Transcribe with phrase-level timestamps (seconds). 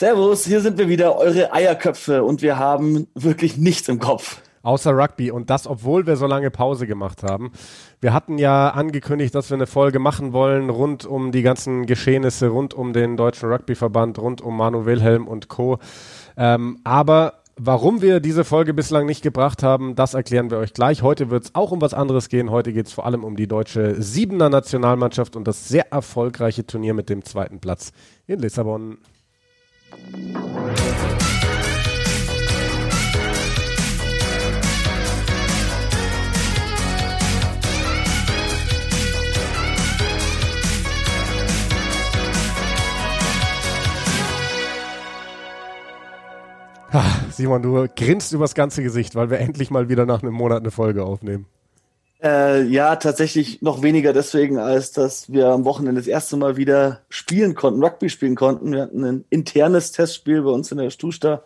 [0.00, 4.40] Servus, hier sind wir wieder, eure Eierköpfe und wir haben wirklich nichts im Kopf.
[4.62, 7.52] Außer Rugby und das, obwohl wir so lange Pause gemacht haben.
[8.00, 12.48] Wir hatten ja angekündigt, dass wir eine Folge machen wollen rund um die ganzen Geschehnisse,
[12.48, 15.78] rund um den Deutschen Rugbyverband, rund um Manu Wilhelm und Co.
[16.38, 21.02] Ähm, aber Warum wir diese Folge bislang nicht gebracht haben, das erklären wir euch gleich.
[21.02, 22.50] Heute wird es auch um was anderes gehen.
[22.50, 26.94] Heute geht es vor allem um die deutsche Siebener Nationalmannschaft und das sehr erfolgreiche Turnier
[26.94, 27.92] mit dem zweiten Platz
[28.26, 28.96] in Lissabon.
[47.40, 50.70] Simon, du grinst übers ganze Gesicht, weil wir endlich mal wieder nach einem Monat eine
[50.70, 51.46] Folge aufnehmen.
[52.22, 57.00] Äh, ja, tatsächlich noch weniger deswegen, als dass wir am Wochenende das erste Mal wieder
[57.08, 58.72] spielen konnten, Rugby spielen konnten.
[58.72, 61.42] Wir hatten ein internes Testspiel bei uns in der Stusta,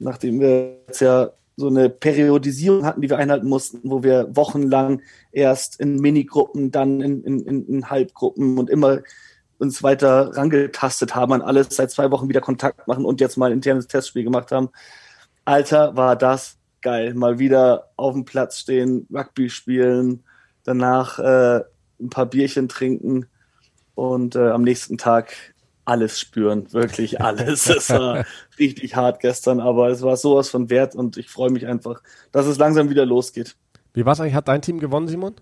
[0.00, 5.02] nachdem wir jetzt ja so eine Periodisierung hatten, die wir einhalten mussten, wo wir wochenlang
[5.30, 9.00] erst in Minigruppen, dann in, in, in Halbgruppen und immer
[9.58, 13.50] uns weiter rangetastet haben an alles, seit zwei Wochen wieder Kontakt machen und jetzt mal
[13.50, 14.70] ein internes Testspiel gemacht haben.
[15.44, 17.14] Alter, war das geil.
[17.14, 20.24] Mal wieder auf dem Platz stehen, Rugby spielen,
[20.64, 21.62] danach äh,
[22.00, 23.26] ein paar Bierchen trinken
[23.94, 25.34] und äh, am nächsten Tag
[25.84, 27.68] alles spüren, wirklich alles.
[27.68, 28.24] Es war
[28.58, 32.46] richtig hart gestern, aber es war sowas von wert und ich freue mich einfach, dass
[32.46, 33.56] es langsam wieder losgeht.
[33.92, 34.34] Wie war es eigentlich?
[34.34, 35.34] Hat dein Team gewonnen, Simon?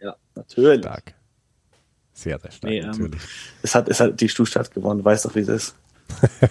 [0.00, 0.80] Ja, natürlich.
[0.80, 1.14] Stark.
[2.12, 3.22] Sehr, sehr stark, nee, ähm, natürlich.
[3.62, 5.76] Es, hat, es hat die Stuttgart gewonnen, weißt doch, wie es ist.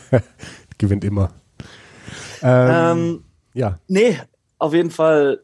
[0.78, 1.32] Gewinnt immer.
[2.42, 3.24] Ähm, ähm,
[3.56, 3.80] ja.
[3.88, 4.20] Nee,
[4.60, 5.40] auf jeden Fall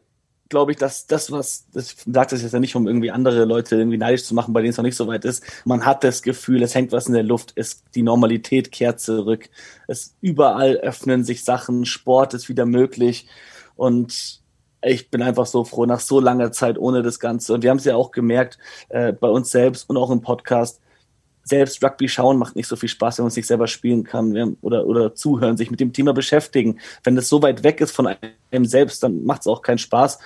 [0.52, 3.74] glaube ich, dass das, was, das sagt es jetzt ja nicht, um irgendwie andere Leute
[3.74, 5.42] irgendwie neidisch zu machen, bei denen es noch nicht so weit ist.
[5.64, 9.48] Man hat das Gefühl, es hängt was in der Luft, es, die Normalität kehrt zurück.
[9.88, 13.26] Es überall öffnen sich Sachen, Sport ist wieder möglich
[13.76, 14.42] und
[14.84, 17.54] ich bin einfach so froh nach so langer Zeit ohne das Ganze.
[17.54, 18.58] Und wir haben es ja auch gemerkt
[18.90, 20.81] äh, bei uns selbst und auch im Podcast.
[21.44, 24.56] Selbst Rugby schauen macht nicht so viel Spaß, wenn man es nicht selber spielen kann
[24.62, 26.78] oder, oder zuhören, sich mit dem Thema beschäftigen.
[27.04, 30.18] Wenn das so weit weg ist von einem selbst, dann macht es auch keinen Spaß.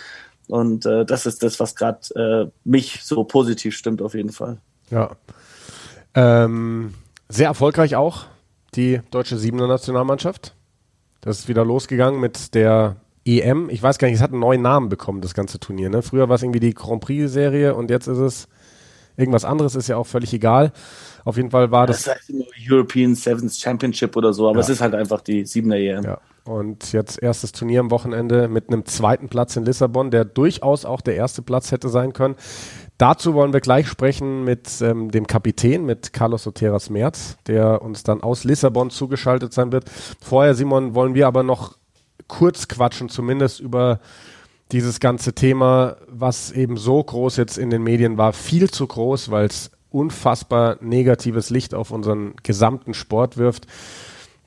[0.48, 4.58] Und äh, das ist das, was gerade äh, mich so positiv stimmt, auf jeden Fall.
[4.90, 5.16] Ja.
[6.14, 6.94] Ähm,
[7.28, 8.26] sehr erfolgreich auch
[8.74, 10.54] die deutsche Siebener Nationalmannschaft.
[11.20, 13.68] Das ist wieder losgegangen mit der EM.
[13.70, 15.90] Ich weiß gar nicht, es hat einen neuen Namen bekommen, das ganze Turnier.
[15.90, 16.02] Ne?
[16.02, 18.48] Früher war es irgendwie die Grand Prix-Serie und jetzt ist es
[19.16, 20.72] irgendwas anderes, ist ja auch völlig egal.
[21.24, 22.04] Auf jeden Fall war das.
[22.04, 22.32] Das heißt
[22.70, 24.62] European Sevens Championship oder so, aber ja.
[24.62, 26.04] es ist halt einfach die Siebener EM.
[26.04, 26.18] Ja.
[26.44, 31.00] Und jetzt erstes Turnier am Wochenende mit einem zweiten Platz in Lissabon, der durchaus auch
[31.00, 32.36] der erste Platz hätte sein können.
[32.98, 38.04] Dazu wollen wir gleich sprechen mit ähm, dem Kapitän, mit Carlos Soteras Merz, der uns
[38.04, 39.90] dann aus Lissabon zugeschaltet sein wird.
[40.20, 41.76] Vorher, Simon, wollen wir aber noch
[42.28, 44.00] kurz quatschen, zumindest über
[44.72, 49.30] dieses ganze Thema, was eben so groß jetzt in den Medien war, viel zu groß,
[49.30, 53.66] weil es unfassbar negatives Licht auf unseren gesamten Sport wirft,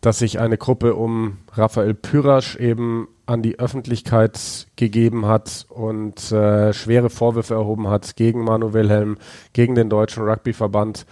[0.02, 6.74] dass sich eine Gruppe um Raphael Pyrasch eben an die Öffentlichkeit gegeben hat und äh,
[6.74, 9.18] schwere Vorwürfe erhoben hat gegen Manu Wilhelm,
[9.54, 11.06] gegen den Deutschen Rugbyverband.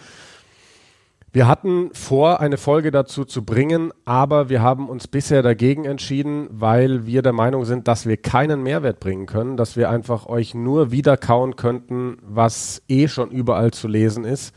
[1.33, 6.47] Wir hatten vor, eine Folge dazu zu bringen, aber wir haben uns bisher dagegen entschieden,
[6.49, 10.55] weil wir der Meinung sind, dass wir keinen Mehrwert bringen können, dass wir einfach euch
[10.55, 14.55] nur wieder kauen könnten, was eh schon überall zu lesen ist.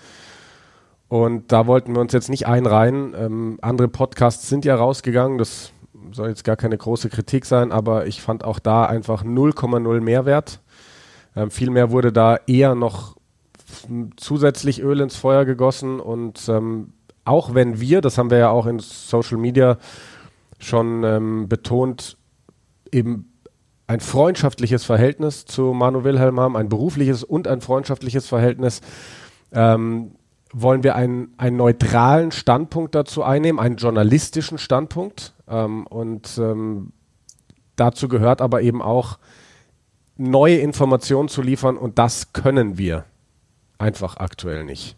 [1.09, 3.15] Und da wollten wir uns jetzt nicht einreihen.
[3.19, 5.73] Ähm, andere Podcasts sind ja rausgegangen, das
[6.13, 10.61] soll jetzt gar keine große Kritik sein, aber ich fand auch da einfach 0,0 Mehrwert.
[11.35, 13.17] Ähm, vielmehr wurde da eher noch
[14.17, 16.93] zusätzlich Öl ins Feuer gegossen und ähm,
[17.25, 19.79] auch wenn wir, das haben wir ja auch in Social Media
[20.59, 22.17] schon ähm, betont,
[22.93, 23.33] eben
[23.87, 28.81] ein freundschaftliches Verhältnis zu Manu Wilhelm haben, ein berufliches und ein freundschaftliches Verhältnis,
[29.53, 30.13] ähm,
[30.53, 35.35] wollen wir einen, einen neutralen Standpunkt dazu einnehmen, einen journalistischen Standpunkt.
[35.49, 36.93] Ähm, und ähm,
[37.77, 39.19] dazu gehört aber eben auch,
[40.21, 43.07] neue Informationen zu liefern und das können wir
[43.81, 44.97] einfach aktuell nicht.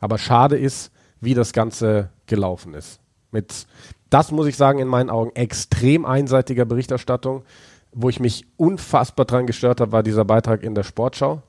[0.00, 3.00] Aber schade ist, wie das Ganze gelaufen ist.
[3.30, 3.66] Mit,
[4.10, 7.44] das muss ich sagen, in meinen Augen extrem einseitiger Berichterstattung.
[7.92, 11.42] Wo ich mich unfassbar dran gestört habe, war dieser Beitrag in der Sportschau,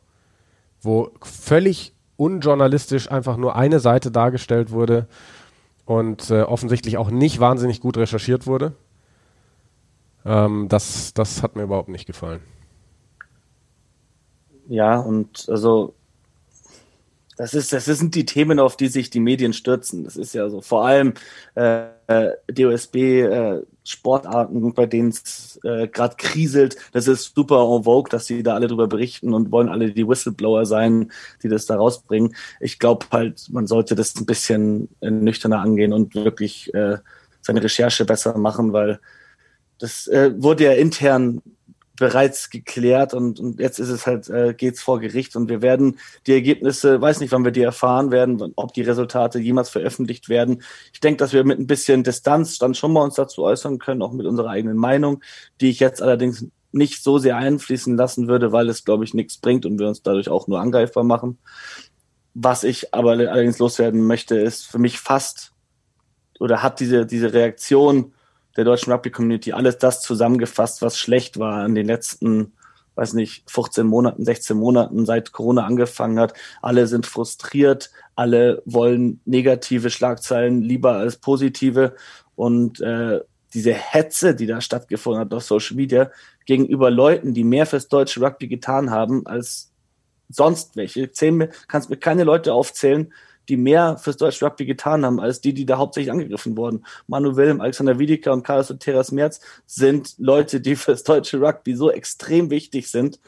[0.82, 5.08] wo völlig unjournalistisch einfach nur eine Seite dargestellt wurde
[5.86, 8.74] und äh, offensichtlich auch nicht wahnsinnig gut recherchiert wurde.
[10.26, 12.42] Ähm, das, das hat mir überhaupt nicht gefallen.
[14.68, 15.94] Ja, und also
[17.40, 20.04] das ist, das sind die Themen, auf die sich die Medien stürzen.
[20.04, 21.14] Das ist ja so vor allem
[21.56, 21.86] äh,
[22.54, 26.76] DOSB, äh, Sportarten, bei denen es äh, gerade kriselt.
[26.92, 30.06] Das ist super en vogue, dass sie da alle drüber berichten und wollen alle die
[30.06, 32.36] Whistleblower sein, die das da rausbringen.
[32.60, 36.98] Ich glaube halt, man sollte das ein bisschen äh, nüchterner angehen und wirklich äh,
[37.40, 39.00] seine Recherche besser machen, weil
[39.78, 41.42] das äh, wurde ja intern
[42.00, 46.00] bereits geklärt und, und jetzt ist es halt, äh, geht's vor Gericht und wir werden
[46.26, 50.64] die Ergebnisse, weiß nicht, wann wir die erfahren werden, ob die Resultate jemals veröffentlicht werden.
[50.94, 54.02] Ich denke, dass wir mit ein bisschen Distanz dann schon mal uns dazu äußern können,
[54.02, 55.22] auch mit unserer eigenen Meinung,
[55.62, 59.38] die ich jetzt allerdings nicht so sehr einfließen lassen würde, weil es, glaube ich, nichts
[59.38, 61.38] bringt und wir uns dadurch auch nur angreifbar machen.
[62.34, 65.52] Was ich aber allerdings loswerden möchte, ist für mich fast
[66.40, 68.14] oder hat diese, diese Reaktion
[68.58, 72.54] der deutschen Rugby-Community alles das zusammengefasst, was schlecht war in den letzten,
[72.96, 76.34] weiß nicht, 15 Monaten, 16 Monaten, seit Corona angefangen hat.
[76.62, 81.96] Alle sind frustriert, alle wollen negative Schlagzeilen lieber als positive.
[82.36, 83.22] Und äh,
[83.54, 86.12] diese Hetze, die da stattgefunden hat auf Social Media,
[86.46, 89.72] gegenüber Leuten, die mehr fürs deutsche Rugby getan haben als
[90.30, 91.10] sonst welche.
[91.32, 93.14] Mir, kannst mir keine Leute aufzählen,
[93.50, 96.86] die mehr fürs deutsche Rugby getan haben, als die, die da hauptsächlich angegriffen wurden.
[97.08, 101.92] Manu Wilhelm, Alexander Wiedeker und Carlos Teras Merz sind Leute, die fürs deutsche Rugby so
[101.92, 103.20] extrem wichtig sind.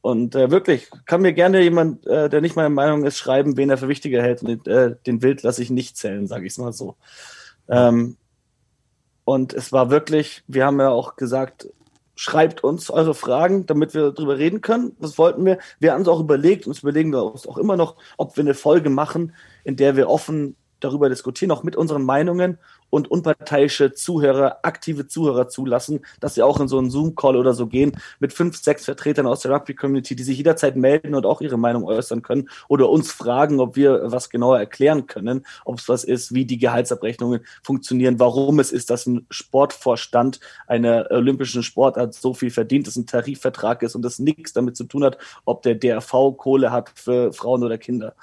[0.00, 3.70] Und äh, wirklich, kann mir gerne jemand, äh, der nicht meiner Meinung ist, schreiben, wen
[3.70, 4.42] er für wichtiger hält.
[4.42, 6.96] Und äh, den Wild lasse ich nicht zählen, sage ich es mal so.
[7.68, 8.16] Ähm,
[9.24, 11.68] und es war wirklich, wir haben ja auch gesagt,
[12.22, 14.96] schreibt uns eure Fragen, damit wir darüber reden können.
[15.00, 15.58] Das wollten wir.
[15.80, 18.54] Wir haben uns auch überlegt, uns überlegen wir uns auch immer noch, ob wir eine
[18.54, 19.34] Folge machen,
[19.64, 22.58] in der wir offen darüber diskutieren, auch mit unseren Meinungen
[22.92, 27.66] und unparteiische Zuhörer, aktive Zuhörer zulassen, dass sie auch in so einen Zoom-Call oder so
[27.66, 31.56] gehen mit fünf, sechs Vertretern aus der Rugby-Community, die sich jederzeit melden und auch ihre
[31.56, 36.04] Meinung äußern können oder uns fragen, ob wir was genauer erklären können, ob es was
[36.04, 42.34] ist, wie die Gehaltsabrechnungen funktionieren, warum es ist, dass ein Sportvorstand einer olympischen Sportart so
[42.34, 45.16] viel verdient, dass ein Tarifvertrag ist und das nichts damit zu tun hat,
[45.46, 48.14] ob der DRV Kohle hat für Frauen oder Kinder.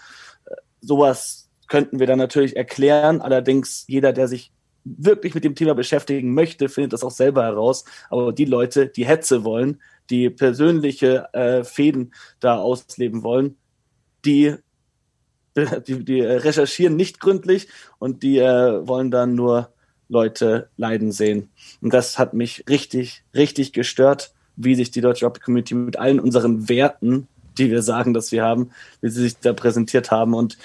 [0.46, 3.22] Äh, sowas könnten wir dann natürlich erklären.
[3.22, 4.52] Allerdings jeder, der sich
[4.98, 7.86] wirklich mit dem Thema beschäftigen möchte, findet das auch selber heraus.
[8.10, 13.58] Aber die Leute, die Hetze wollen, die persönliche äh, Fäden da ausleben wollen,
[14.26, 14.56] die,
[15.88, 17.68] die, die recherchieren nicht gründlich
[18.00, 19.72] und die äh, wollen dann nur
[20.10, 21.50] Leute leiden sehen.
[21.82, 26.20] Und das hat mich richtig, richtig gestört, wie sich die deutsche Rugby Community mit allen
[26.20, 27.28] unseren Werten,
[27.58, 28.72] die wir sagen, dass wir haben,
[29.02, 30.34] wie sie sich da präsentiert haben.
[30.34, 30.58] Und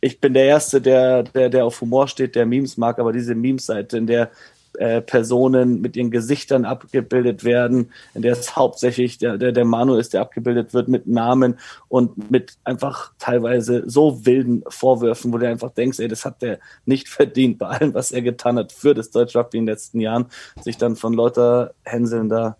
[0.00, 3.34] ich bin der Erste, der, der, der auf Humor steht, der Memes mag, aber diese
[3.34, 4.30] Memes-Seite, in der
[4.78, 9.96] äh, Personen mit ihren Gesichtern abgebildet werden, in der es hauptsächlich der, der, der Manu
[9.96, 11.58] ist, der abgebildet wird mit Namen
[11.88, 16.60] und mit einfach teilweise so wilden Vorwürfen, wo du einfach denkst, ey, das hat der
[16.84, 20.00] nicht verdient bei allem, was er getan hat für das Deutsche Rugby in den letzten
[20.00, 20.26] Jahren,
[20.62, 22.56] sich dann von lauter Hänseln da,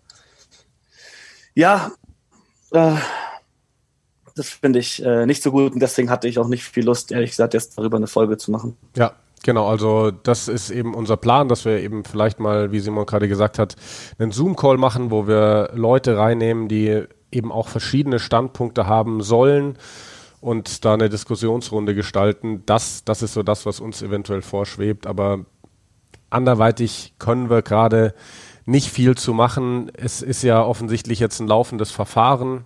[1.55, 1.91] ja,
[2.71, 2.95] äh,
[4.35, 7.11] das finde ich äh, nicht so gut und deswegen hatte ich auch nicht viel Lust,
[7.11, 8.77] ehrlich gesagt, jetzt darüber eine Folge zu machen.
[8.95, 9.13] Ja,
[9.43, 13.27] Genau, also das ist eben unser Plan, dass wir eben vielleicht mal, wie Simon gerade
[13.27, 13.75] gesagt hat,
[14.19, 19.77] einen Zoom-Call machen, wo wir Leute reinnehmen, die eben auch verschiedene Standpunkte haben sollen
[20.41, 22.63] und da eine Diskussionsrunde gestalten.
[22.67, 25.45] Das, das ist so das, was uns eventuell vorschwebt, aber
[26.29, 28.13] anderweitig können wir gerade
[28.65, 29.91] nicht viel zu machen.
[29.95, 32.65] Es ist ja offensichtlich jetzt ein laufendes Verfahren.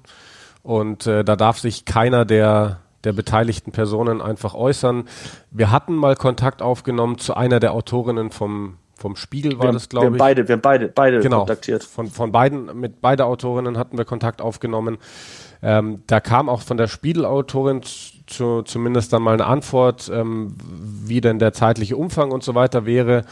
[0.65, 5.07] Und äh, da darf sich keiner der, der beteiligten Personen einfach äußern.
[5.51, 9.89] Wir hatten mal Kontakt aufgenommen zu einer der Autorinnen vom, vom Spiegel, war wir, das,
[9.89, 10.17] glaube ich.
[10.17, 11.83] Beide, wir haben beide, beide genau, kontaktiert.
[11.83, 14.97] Von, von beiden, mit beide Autorinnen hatten wir Kontakt aufgenommen.
[15.61, 17.81] Ähm, da kam auch von der Spiegelautorin
[18.25, 20.55] zu, zumindest dann mal eine Antwort, ähm,
[21.05, 23.23] wie denn der zeitliche Umfang und so weiter wäre.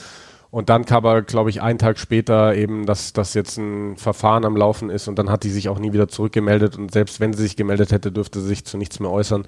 [0.53, 4.45] Und dann kam aber, glaube ich, einen Tag später eben, dass das jetzt ein Verfahren
[4.45, 7.33] am Laufen ist und dann hat die sich auch nie wieder zurückgemeldet und selbst wenn
[7.33, 9.48] sie sich gemeldet hätte, dürfte sie sich zu nichts mehr äußern.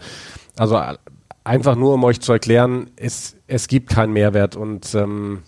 [0.58, 0.98] Also äh,
[1.44, 5.44] einfach nur, um euch zu erklären, es, es gibt keinen Mehrwert und ähm,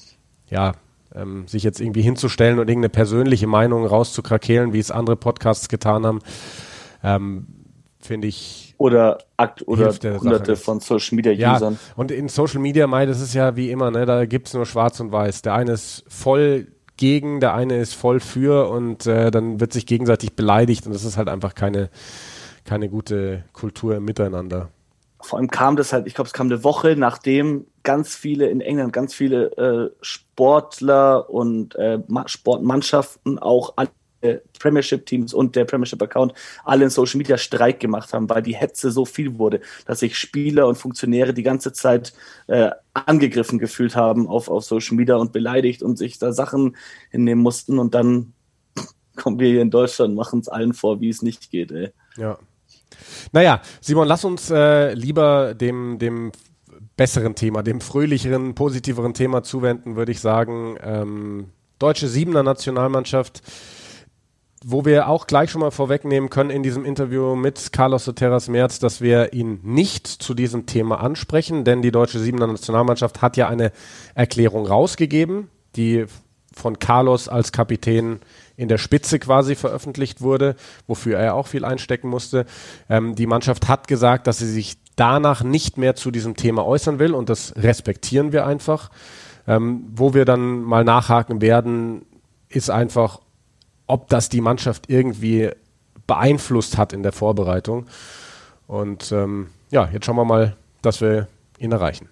[0.47, 0.73] ja,
[1.15, 6.05] ähm, sich jetzt irgendwie hinzustellen und irgendeine persönliche Meinung rauszukrakehlen, wie es andere Podcasts getan
[6.05, 6.19] haben,
[7.03, 7.47] ähm,
[7.99, 11.73] finde ich oder Akt oder hunderte von Social Media Usern.
[11.73, 14.53] Ja, und in Social Media, Mai, das ist ja wie immer, ne, da gibt es
[14.53, 15.41] nur schwarz und weiß.
[15.41, 16.67] Der eine ist voll
[16.97, 21.03] gegen, der eine ist voll für und äh, dann wird sich gegenseitig beleidigt und das
[21.03, 21.89] ist halt einfach keine,
[22.65, 24.69] keine gute Kultur Miteinander.
[25.19, 28.61] Vor allem kam das halt, ich glaube, es kam eine Woche, nachdem ganz viele in
[28.61, 33.73] England, ganz viele äh, Sportler und äh, Sportmannschaften auch
[34.59, 36.33] Premiership-Teams und der Premiership-Account
[36.63, 40.17] alle in Social Media Streik gemacht haben, weil die Hetze so viel wurde, dass sich
[40.17, 42.13] Spieler und Funktionäre die ganze Zeit
[42.47, 46.75] äh, angegriffen gefühlt haben auf, auf Social Media und beleidigt und sich da Sachen
[47.11, 48.33] hinnehmen mussten und dann
[49.15, 51.91] kommen wir hier in Deutschland, machen es allen vor, wie es nicht geht, ey.
[52.17, 52.37] Ja.
[53.31, 56.31] Naja, Simon, lass uns äh, lieber dem, dem
[56.95, 60.77] besseren Thema, dem fröhlicheren, positiveren Thema zuwenden, würde ich sagen.
[60.81, 63.41] Ähm, deutsche Siebener Nationalmannschaft
[64.63, 68.79] wo wir auch gleich schon mal vorwegnehmen können in diesem Interview mit Carlos Soteras Merz,
[68.79, 73.47] dass wir ihn nicht zu diesem Thema ansprechen, denn die deutsche Siebener Nationalmannschaft hat ja
[73.47, 73.71] eine
[74.15, 76.05] Erklärung rausgegeben, die
[76.53, 78.19] von Carlos als Kapitän
[78.55, 80.55] in der Spitze quasi veröffentlicht wurde,
[80.87, 82.45] wofür er auch viel einstecken musste.
[82.89, 86.97] Ähm, die Mannschaft hat gesagt, dass sie sich danach nicht mehr zu diesem Thema äußern
[86.97, 88.89] will und das respektieren wir einfach.
[89.47, 92.01] Ähm, wo wir dann mal nachhaken werden,
[92.49, 93.21] ist einfach,
[93.87, 95.49] ob das die Mannschaft irgendwie
[96.05, 97.85] beeinflusst hat in der Vorbereitung.
[98.67, 101.27] Und ähm, ja, jetzt schauen wir mal, dass wir
[101.59, 102.09] ihn erreichen.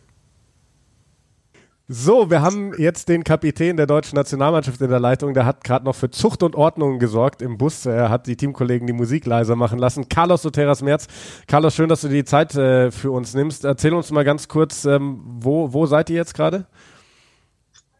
[1.87, 5.35] So, wir haben jetzt den Kapitän der deutschen Nationalmannschaft in der Leitung.
[5.35, 7.85] Der hat gerade noch für Zucht und Ordnung gesorgt im Bus.
[7.85, 10.09] Er hat die Teamkollegen die Musik leiser machen lassen.
[10.09, 11.05] Carlos Soteras Merz.
[11.45, 13.65] Carlos, schön, dass du die Zeit äh, für uns nimmst.
[13.65, 16.65] Erzähl uns mal ganz kurz, ähm, wo, wo seid ihr jetzt gerade?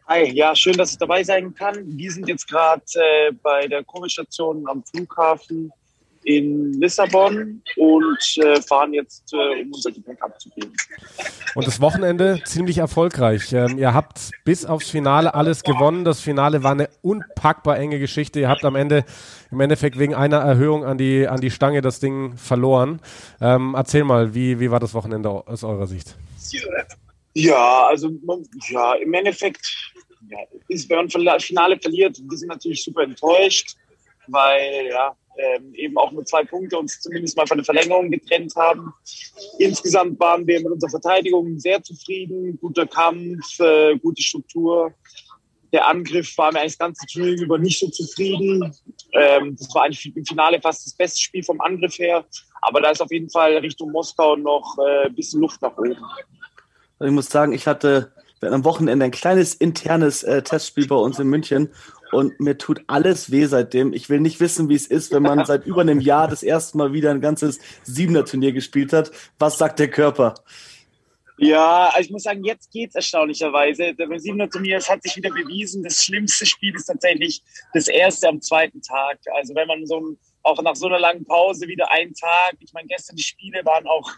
[0.08, 1.74] Hi, ja, schön, dass ich dabei sein kann.
[1.84, 5.72] Wir sind jetzt gerade äh, bei der Covid-Station am Flughafen
[6.22, 10.72] in Lissabon und äh, fahren jetzt, äh, um unser Gepäck abzugeben.
[11.56, 13.52] Und das Wochenende ziemlich erfolgreich.
[13.52, 16.04] Ähm, ihr habt bis aufs Finale alles gewonnen.
[16.04, 18.38] Das Finale war eine unpackbar enge Geschichte.
[18.38, 19.04] Ihr habt am Ende
[19.50, 23.00] im Endeffekt wegen einer Erhöhung an die, an die Stange das Ding verloren.
[23.40, 26.14] Ähm, erzähl mal, wie, wie war das Wochenende aus eurer Sicht?
[27.34, 28.10] Ja, also
[28.70, 29.94] ja, im Endeffekt
[30.28, 31.08] ja, ist, man
[31.40, 33.76] Finale verliert, wir sind natürlich super enttäuscht,
[34.28, 38.54] weil ja, ähm, eben auch nur zwei Punkte uns zumindest mal von der Verlängerung getrennt
[38.56, 38.92] haben.
[39.58, 42.58] Insgesamt waren wir mit unserer Verteidigung sehr zufrieden.
[42.60, 44.94] Guter Kampf, äh, gute Struktur.
[45.72, 48.72] Der Angriff war mir eigentlich das ganze Turnier über nicht so zufrieden.
[49.12, 52.24] Ähm, das war eigentlich im Finale fast das beste Spiel vom Angriff her.
[52.62, 55.96] Aber da ist auf jeden Fall Richtung Moskau noch äh, ein bisschen Luft nach oben.
[57.00, 61.28] Ich muss sagen, ich hatte am Wochenende ein kleines internes äh, Testspiel bei uns in
[61.28, 61.70] München
[62.12, 63.92] und mir tut alles weh seitdem.
[63.92, 66.76] Ich will nicht wissen, wie es ist, wenn man seit über einem Jahr das erste
[66.76, 69.10] Mal wieder ein ganzes Siebener-Turnier gespielt hat.
[69.38, 70.34] Was sagt der Körper?
[71.38, 73.92] Ja, also ich muss sagen, jetzt geht es erstaunlicherweise.
[73.94, 77.42] Beim Siebener Turnier, hat sich wieder bewiesen, das schlimmste Spiel ist tatsächlich
[77.74, 79.18] das erste am zweiten Tag.
[79.34, 82.86] Also wenn man so auch nach so einer langen Pause wieder einen Tag, ich meine,
[82.86, 84.10] gestern die Spiele waren auch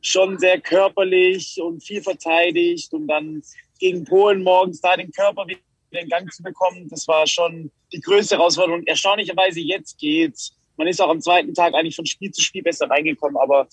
[0.00, 3.42] schon sehr körperlich und viel verteidigt und dann
[3.78, 8.00] gegen Polen morgens da den Körper wieder in Gang zu bekommen, das war schon die
[8.00, 8.80] größte Herausforderung.
[8.80, 10.56] Und erstaunlicherweise jetzt geht's.
[10.76, 13.68] Man ist auch am zweiten Tag eigentlich von Spiel zu Spiel besser reingekommen, aber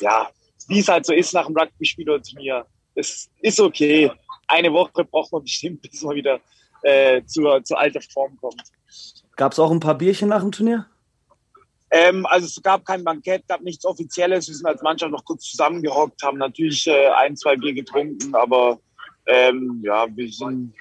[0.00, 0.30] ja,
[0.68, 4.10] wie es halt so ist nach dem Rugby-Spiel oder Turnier, es ist okay.
[4.46, 6.40] Eine Woche braucht man bestimmt, bis man wieder
[6.82, 8.62] äh, zur, zur alter Form kommt.
[9.36, 10.86] Gab es auch ein paar Bierchen nach dem Turnier?
[11.90, 14.48] Ähm, also es gab kein Bankett, gab nichts Offizielles.
[14.48, 18.78] Wir sind als Mannschaft noch kurz zusammengehockt, haben natürlich äh, ein, zwei Bier getrunken, aber
[19.28, 20.74] ähm, ja, wir sind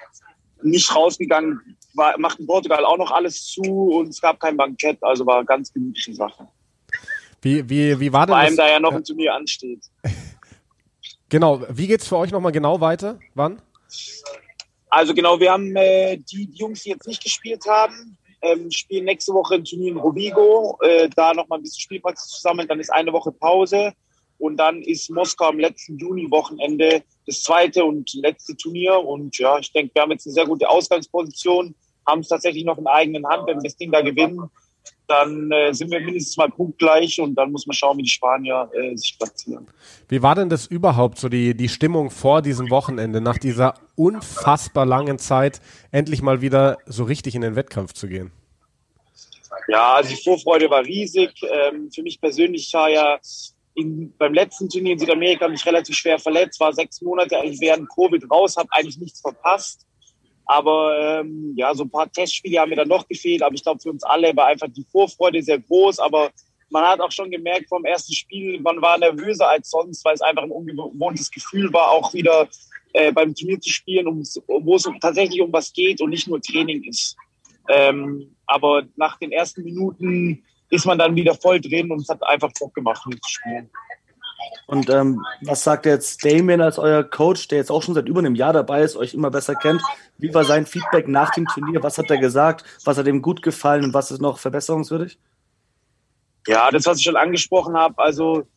[0.63, 1.77] nicht rausgegangen.
[1.94, 5.44] War, macht in Portugal auch noch alles zu und es gab kein Bankett, also war
[5.44, 6.48] ganz gemütliche Sache.
[7.42, 8.66] Wie, wie, wie war denn Vor allem, das?
[8.66, 9.84] da ja noch ein Turnier ansteht.
[11.30, 13.20] Genau, wie geht es für euch nochmal genau weiter?
[13.36, 13.62] Wann?
[14.89, 19.04] Also genau, wir haben äh, die, die Jungs, die jetzt nicht gespielt haben, ähm, spielen
[19.04, 22.80] nächste Woche ein Turnier in Rovigo, äh, da nochmal ein bisschen Spielplatz zu sammeln, dann
[22.80, 23.94] ist eine Woche Pause
[24.39, 29.00] und dann ist Moskau am letzten Juni-Wochenende das zweite und letzte Turnier.
[29.00, 31.75] Und ja, ich denke, wir haben jetzt eine sehr gute Ausgangsposition,
[32.06, 33.48] haben es tatsächlich noch in eigenen Hand.
[33.48, 34.50] Wenn wir das Ding da gewinnen,
[35.08, 38.70] dann äh, sind wir mindestens mal punktgleich und dann muss man schauen, wie die Spanier
[38.74, 39.67] äh, sich platzieren.
[40.08, 44.86] Wie war denn das überhaupt so die, die Stimmung vor diesem Wochenende, nach dieser unfassbar
[44.86, 48.32] langen Zeit, endlich mal wieder so richtig in den Wettkampf zu gehen?
[49.70, 51.32] Ja, also die Vorfreude war riesig.
[51.44, 53.20] Ähm, für mich persönlich war ja
[53.77, 57.88] in, beim letzten Turnier in Südamerika mich relativ schwer verletzt, war sechs Monate eigentlich während
[57.89, 59.86] Covid raus, habe eigentlich nichts verpasst.
[60.46, 63.43] Aber ähm, ja, so ein paar Testspiele haben mir dann noch gefehlt.
[63.43, 66.00] Aber ich glaube, für uns alle war einfach die Vorfreude sehr groß.
[66.00, 66.31] Aber
[66.72, 70.22] man hat auch schon gemerkt vom ersten Spiel, man war nervöser als sonst, weil es
[70.22, 72.48] einfach ein ungewohntes Gefühl war, auch wieder
[72.93, 76.84] äh, beim Turnier zu spielen, wo es tatsächlich um was geht und nicht nur Training
[76.86, 77.15] ist.
[77.69, 82.22] Ähm, aber nach den ersten Minuten ist man dann wieder voll drin und es hat
[82.24, 83.70] einfach Bock gemacht, zu spielen.
[84.68, 88.20] Und ähm, was sagt jetzt Damien als euer Coach, der jetzt auch schon seit über
[88.20, 89.82] einem Jahr dabei ist, euch immer besser kennt?
[90.18, 91.82] Wie war sein Feedback nach dem Turnier?
[91.84, 92.66] Was hat er gesagt?
[92.84, 95.18] Was hat ihm gut gefallen und was ist noch verbesserungswürdig?
[96.48, 97.98] Ja, das, was ich schon angesprochen habe.
[97.98, 98.48] Also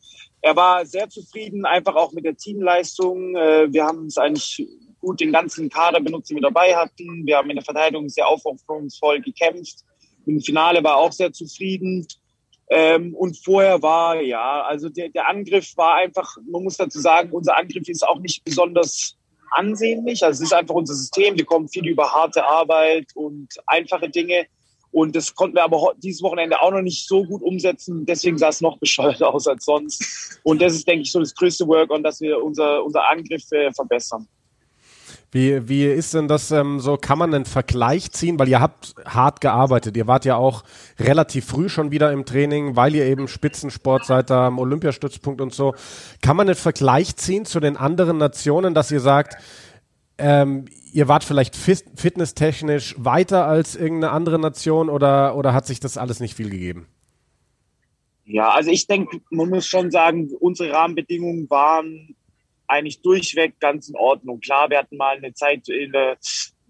[0.41, 3.35] er war sehr zufrieden, einfach auch mit der Teamleistung.
[3.35, 4.67] Äh, wir haben es eigentlich
[4.99, 7.25] gut den ganzen Kader benutzt, den wir dabei hatten.
[7.25, 9.83] Wir haben in der Verteidigung sehr aufopferungsvoll gekämpft.
[10.25, 12.07] Im Finale war auch sehr zufrieden.
[12.69, 17.31] Ähm, und vorher war, ja, also der, der Angriff war einfach, man muss dazu sagen,
[17.31, 19.17] unser Angriff ist auch nicht besonders
[19.51, 20.23] ansehnlich.
[20.23, 21.37] Also es ist einfach unser System.
[21.37, 24.45] Wir kommen viel über harte Arbeit und einfache Dinge.
[24.91, 28.05] Und das konnten wir aber dieses Wochenende auch noch nicht so gut umsetzen.
[28.05, 30.39] Deswegen sah es noch bescheuerter aus als sonst.
[30.43, 33.71] Und das ist, denke ich, so das größte Work-on, dass wir unser, unser Angriff äh,
[33.71, 34.27] verbessern.
[35.33, 36.97] Wie, wie ist denn das ähm, so?
[36.97, 38.37] Kann man einen Vergleich ziehen?
[38.37, 39.95] Weil ihr habt hart gearbeitet.
[39.95, 40.63] Ihr wart ja auch
[40.99, 45.53] relativ früh schon wieder im Training, weil ihr eben Spitzensport seid da am Olympiastützpunkt und
[45.53, 45.73] so.
[46.21, 49.37] Kann man einen Vergleich ziehen zu den anderen Nationen, dass ihr sagt,
[50.17, 55.79] ähm, ihr wart vielleicht fit fitnesstechnisch weiter als irgendeine andere Nation oder, oder hat sich
[55.79, 56.87] das alles nicht viel gegeben?
[58.25, 62.15] Ja, also ich denke, man muss schon sagen, unsere Rahmenbedingungen waren
[62.71, 64.39] eigentlich durchweg ganz in Ordnung.
[64.39, 66.17] Klar, wir hatten mal eine Zeit in der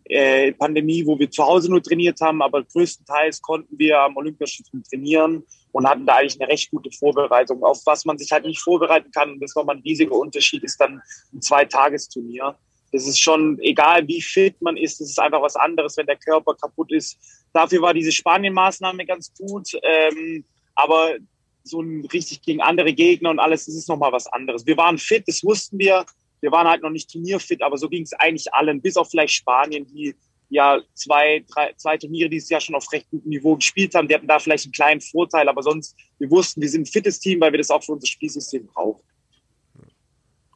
[0.06, 4.90] äh, Pandemie, wo wir zu Hause nur trainiert haben, aber größtenteils konnten wir am Olympiastützpunkt
[4.90, 7.64] trainieren und hatten da eigentlich eine recht gute Vorbereitung.
[7.64, 10.64] Auf was man sich halt nicht vorbereiten kann, und das war mal ein riesiger Unterschied,
[10.64, 11.02] ist dann
[11.34, 12.56] ein Zweitagesturnier.
[12.92, 16.18] Das ist schon, egal wie fit man ist, das ist einfach was anderes, wenn der
[16.18, 17.18] Körper kaputt ist.
[17.54, 19.70] Dafür war diese Spanien-Maßnahme ganz gut.
[19.82, 20.44] Ähm,
[20.76, 21.16] aber
[21.64, 24.66] so ein richtig gegen andere Gegner und alles, das ist nochmal was anderes.
[24.66, 26.06] Wir waren fit, das wussten wir.
[26.42, 29.34] Wir waren halt noch nicht turnierfit, aber so ging es eigentlich allen, bis auf vielleicht
[29.34, 30.16] Spanien, die
[30.50, 34.08] ja zwei, drei, zwei Turniere dieses Jahr schon auf recht gutem Niveau gespielt haben.
[34.08, 37.20] Die hatten da vielleicht einen kleinen Vorteil, aber sonst, wir wussten, wir sind ein fittes
[37.20, 39.02] Team, weil wir das auch für unser Spielsystem brauchen.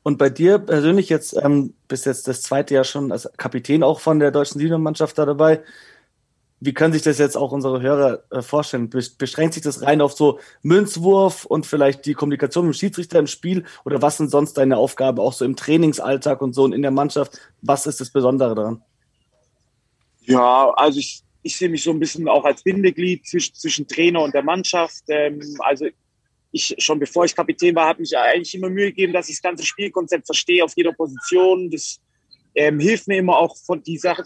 [0.04, 4.00] Und bei dir persönlich jetzt, ähm, bist jetzt das zweite Jahr schon als Kapitän auch
[4.00, 5.64] von der deutschen Seniormannschaft da dabei
[6.66, 8.90] wie können sich das jetzt auch unsere Hörer äh, vorstellen?
[8.90, 13.28] Beschränkt sich das rein auf so Münzwurf und vielleicht die Kommunikation mit dem Schiedsrichter im
[13.28, 13.66] Spiel?
[13.86, 16.92] Oder was sind sonst deine Aufgaben auch so im Trainingsalltag und so und in der
[16.92, 17.40] Mannschaft?
[17.62, 18.82] Was ist das Besondere daran?
[20.22, 24.22] Ja, also ich, ich sehe mich so ein bisschen auch als Bindeglied zwischen, zwischen Trainer
[24.22, 25.04] und der Mannschaft.
[25.08, 25.86] Ähm, also
[26.52, 29.44] ich schon bevor ich Kapitän war, habe mich eigentlich immer Mühe gegeben, dass ich das
[29.44, 31.70] ganze Spielkonzept verstehe auf jeder Position.
[31.70, 32.00] Das
[32.56, 34.24] ähm, hilft mir immer auch von die Sache,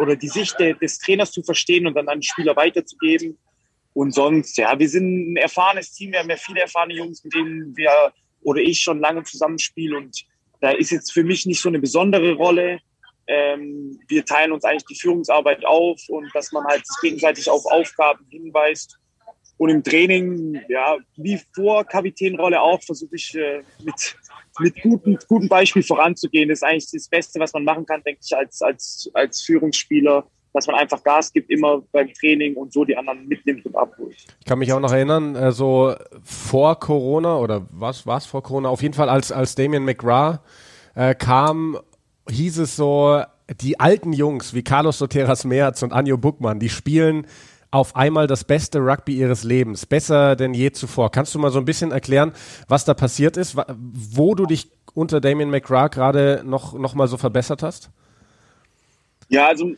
[0.00, 3.38] oder die Sicht des Trainers zu verstehen und dann an die Spieler weiterzugeben.
[3.92, 7.34] Und sonst, ja, wir sind ein erfahrenes Team, wir haben ja viele erfahrene Jungs, mit
[7.34, 10.24] denen wir oder ich schon lange zusammenspielen und
[10.60, 12.80] da ist jetzt für mich nicht so eine besondere Rolle.
[13.26, 18.26] Ähm, wir teilen uns eigentlich die Führungsarbeit auf und dass man halt gegenseitig auf Aufgaben
[18.30, 18.98] hinweist.
[19.56, 24.16] Und im Training, ja, wie vor Kapitänrolle auch, versuche ich äh, mit
[24.60, 28.36] mit gutem, gutem Beispiel voranzugehen, ist eigentlich das Beste, was man machen kann, denke ich,
[28.36, 32.96] als, als, als Führungsspieler, dass man einfach Gas gibt, immer beim Training und so die
[32.96, 34.16] anderen mitnimmt und abholt.
[34.40, 38.42] Ich kann mich auch noch erinnern, äh, so vor Corona oder was war es vor
[38.42, 38.68] Corona?
[38.68, 40.40] Auf jeden Fall, als, als Damien McGrath
[40.94, 41.78] äh, kam,
[42.28, 43.22] hieß es so,
[43.60, 47.26] die alten Jungs wie Carlos Soteras Merz und Anjo Buckmann, die spielen
[47.70, 51.10] auf einmal das beste Rugby ihres Lebens, besser denn je zuvor.
[51.10, 52.32] Kannst du mal so ein bisschen erklären,
[52.68, 57.16] was da passiert ist, wo du dich unter Damien McGrath gerade noch, noch mal so
[57.16, 57.90] verbessert hast?
[59.28, 59.72] Ja, also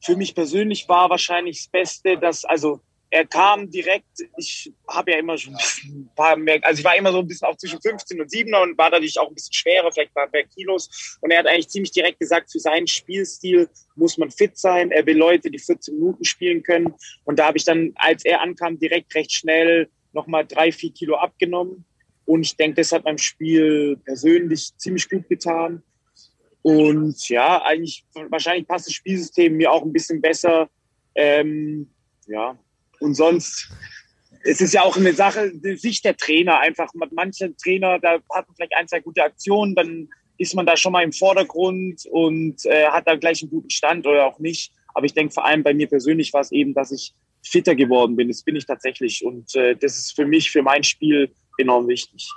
[0.00, 5.18] für mich persönlich war wahrscheinlich das Beste, dass, also er kam direkt, ich habe ja
[5.18, 8.20] immer schon ein paar mehr, also ich war immer so ein bisschen auch zwischen 15
[8.20, 11.18] und 7 und war dadurch auch ein bisschen schwerer, vielleicht ein paar Kilos.
[11.22, 14.90] Und er hat eigentlich ziemlich direkt gesagt, für seinen Spielstil muss man fit sein.
[14.90, 16.94] Er will Leute, die 14 Minuten spielen können.
[17.24, 21.16] Und da habe ich dann, als er ankam, direkt recht schnell nochmal drei, vier Kilo
[21.16, 21.84] abgenommen.
[22.26, 25.82] Und ich denke, das hat meinem Spiel persönlich ziemlich gut getan.
[26.60, 30.68] Und ja, eigentlich, wahrscheinlich passt das Spielsystem mir auch ein bisschen besser.
[31.14, 31.88] Ähm,
[32.26, 32.58] ja,
[33.00, 33.70] und sonst,
[34.44, 36.90] es ist ja auch eine Sache, die Sicht der Trainer einfach.
[37.10, 40.08] Manche Trainer, da hat man vielleicht ein, zwei gute Aktionen, dann
[40.38, 44.06] ist man da schon mal im Vordergrund und äh, hat da gleich einen guten Stand
[44.06, 44.72] oder auch nicht.
[44.94, 48.16] Aber ich denke vor allem bei mir persönlich war es eben, dass ich fitter geworden
[48.16, 48.28] bin.
[48.28, 49.24] Das bin ich tatsächlich.
[49.24, 52.28] Und äh, das ist für mich, für mein Spiel enorm wichtig.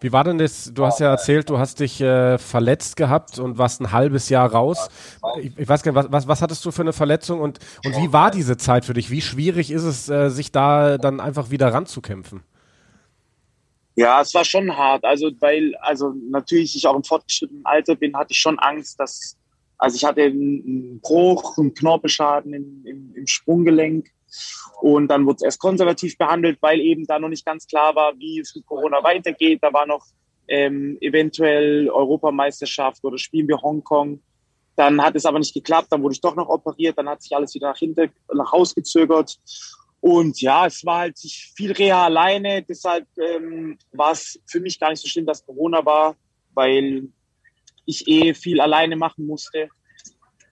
[0.00, 0.72] Wie war denn das?
[0.74, 4.50] Du hast ja erzählt, du hast dich äh, verletzt gehabt und warst ein halbes Jahr
[4.50, 4.88] raus.
[5.40, 7.96] Ich, ich weiß gar nicht, was, was, was, hattest du für eine Verletzung und, und
[7.96, 9.10] wie war diese Zeit für dich?
[9.10, 12.42] Wie schwierig ist es, äh, sich da dann einfach wieder ranzukämpfen?
[13.96, 15.04] Ja, es war schon hart.
[15.04, 19.38] Also, weil, also natürlich ich auch im fortgeschrittenen Alter bin, hatte ich schon Angst, dass,
[19.78, 24.10] also ich hatte einen Bruch, einen Knorpelschaden im, im, im Sprunggelenk
[24.80, 28.18] und dann wurde es erst konservativ behandelt, weil eben da noch nicht ganz klar war,
[28.18, 29.60] wie es mit Corona weitergeht.
[29.62, 30.04] Da war noch
[30.48, 34.20] ähm, eventuell Europameisterschaft oder spielen wir Hongkong.
[34.76, 37.34] Dann hat es aber nicht geklappt, dann wurde ich doch noch operiert, dann hat sich
[37.34, 39.38] alles wieder nach hinten, nach Haus gezögert.
[40.00, 44.90] Und ja, es war halt viel Reha alleine, deshalb ähm, war es für mich gar
[44.90, 46.14] nicht so schlimm, dass Corona war,
[46.52, 47.08] weil
[47.86, 49.70] ich eh viel alleine machen musste.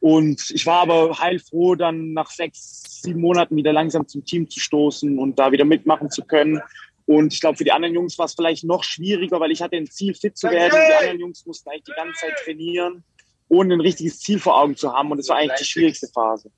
[0.05, 4.61] Und ich war aber heilfroh, dann nach sechs, sieben Monaten wieder langsam zum Team zu
[4.61, 6.61] stoßen und da wieder mitmachen zu können.
[7.07, 9.77] Und ich glaube, für die anderen Jungs war es vielleicht noch schwieriger, weil ich hatte
[9.77, 10.79] ein Ziel, fit zu werden.
[10.91, 13.03] Die anderen Jungs mussten eigentlich die ganze Zeit trainieren,
[13.49, 15.11] ohne ein richtiges Ziel vor Augen zu haben.
[15.11, 16.51] Und das war eigentlich die schwierigste Phase.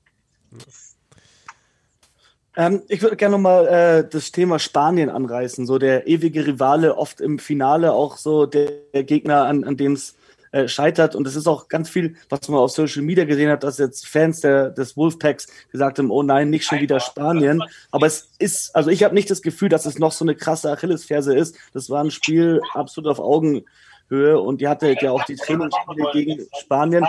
[2.57, 5.65] Ähm, ich würde gerne nochmal äh, das Thema Spanien anreißen.
[5.65, 9.93] So der ewige Rivale, oft im Finale auch so der, der Gegner, an, an dem
[9.93, 10.17] es
[10.57, 11.15] äh, scheitert.
[11.15, 14.07] Und es ist auch ganz viel, was man auf Social Media gesehen hat, dass jetzt
[14.07, 17.61] Fans der, des Wolfpacks gesagt haben, oh nein, nicht schon wieder Spanien.
[17.91, 20.71] Aber es ist, also ich habe nicht das Gefühl, dass es noch so eine krasse
[20.71, 21.55] Achillesferse ist.
[21.73, 26.47] Das war ein Spiel absolut auf Augenhöhe und die hatte ja auch die Trainingsspiele gegen
[26.59, 27.05] Spanien.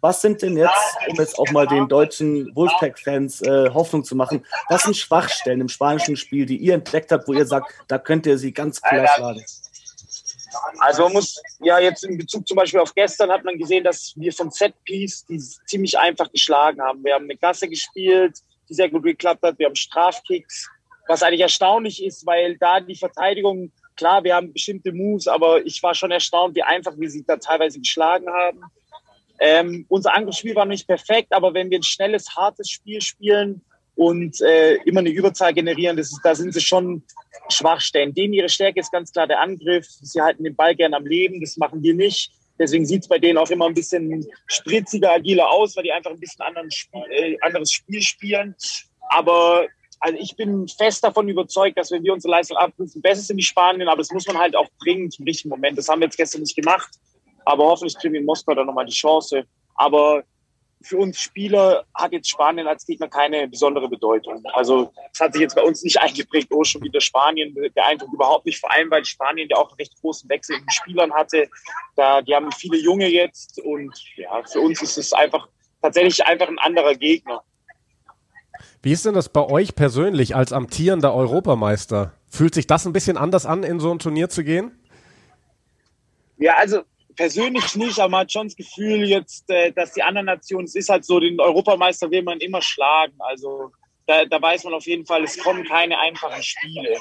[0.00, 4.44] Was sind denn jetzt, um jetzt auch mal den deutschen Wolfpack-Fans äh, Hoffnung zu machen,
[4.68, 8.24] was sind Schwachstellen im spanischen Spiel, die ihr entdeckt habt, wo ihr sagt, da könnt
[8.26, 9.44] ihr sie ganz klar schlagen?
[10.78, 14.14] Also man muss ja jetzt in Bezug zum Beispiel auf gestern hat man gesehen, dass
[14.16, 17.04] wir vom Set-Piece die ziemlich einfach geschlagen haben.
[17.04, 19.58] Wir haben eine Gasse gespielt, die sehr gut geklappt hat.
[19.58, 20.68] Wir haben Strafkicks,
[21.06, 25.82] was eigentlich erstaunlich ist, weil da die Verteidigung, klar, wir haben bestimmte Moves, aber ich
[25.82, 28.60] war schon erstaunt, wie einfach wir sie da teilweise geschlagen haben.
[29.40, 33.62] Ähm, unser Angriffsspiel war nicht perfekt, aber wenn wir ein schnelles, hartes Spiel spielen,
[33.98, 35.96] und äh, immer eine Überzahl generieren.
[35.96, 37.02] Das ist, da sind sie schon
[37.48, 38.14] Schwachstellen.
[38.14, 39.86] Denen ihre Stärke ist ganz klar der Angriff.
[39.88, 41.40] Sie halten den Ball gern am Leben.
[41.40, 42.30] Das machen wir nicht.
[42.60, 46.12] Deswegen sieht es bei denen auch immer ein bisschen spritziger, agiler aus, weil die einfach
[46.12, 48.54] ein bisschen Spiel, äh, anderes Spiel spielen.
[49.08, 49.66] Aber
[49.98, 53.42] also ich bin fest davon überzeugt, dass wenn wir unsere Leistung abrufen, besser sind die
[53.42, 55.76] Spanien, aber das muss man halt auch bringen zum richtigen Moment.
[55.76, 56.90] Das haben wir jetzt gestern nicht gemacht,
[57.44, 59.42] aber hoffentlich kriegen wir in Moskau dann nochmal die Chance.
[59.74, 60.22] Aber
[60.82, 64.44] für uns Spieler hat jetzt Spanien als Gegner keine besondere Bedeutung.
[64.52, 68.12] Also es hat sich jetzt bei uns nicht eingeprägt, oh, schon wieder Spanien, der Eindruck
[68.12, 71.12] überhaupt nicht, vor allem weil Spanien ja auch einen recht großen Wechsel in den Spielern
[71.12, 71.48] hatte.
[71.96, 75.48] Da, die haben viele Junge jetzt und ja, für uns ist es einfach
[75.82, 77.42] tatsächlich einfach ein anderer Gegner.
[78.82, 82.12] Wie ist denn das bei euch persönlich als amtierender Europameister?
[82.28, 84.72] Fühlt sich das ein bisschen anders an, in so ein Turnier zu gehen?
[86.36, 86.82] Ja, also
[87.18, 90.76] persönlich nicht, aber man hat schon das Gefühl jetzt, äh, dass die anderen Nationen, es
[90.76, 93.14] ist halt so, den Europameister will man immer schlagen.
[93.18, 93.72] Also
[94.06, 96.96] da, da weiß man auf jeden Fall, es kommen keine einfachen Spiele.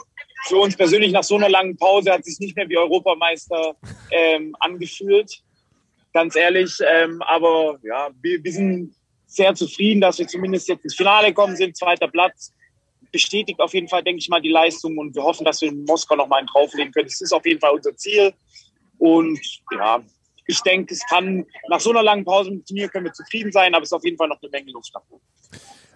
[0.48, 3.76] Für uns persönlich nach so einer langen Pause hat es sich nicht mehr wie Europameister
[4.12, 5.42] ähm, angefühlt,
[6.14, 6.76] ganz ehrlich.
[6.86, 8.96] Ähm, aber ja, wir, wir sind
[9.28, 12.54] sehr zufrieden, dass wir zumindest jetzt ins Finale kommen sind, zweiter Platz
[13.12, 15.86] bestätigt auf jeden Fall, denke ich mal, die Leistung und wir hoffen, dass wir in
[15.86, 17.08] Moskau noch mal einen drauflegen können.
[17.08, 18.34] Das ist auf jeden Fall unser Ziel.
[19.00, 19.40] Und
[19.72, 20.00] ja,
[20.48, 23.74] ich denke, es kann nach so einer langen Pause mit Turnier können wir zufrieden sein,
[23.74, 25.02] aber es ist auf jeden Fall noch eine Menge Luft nach.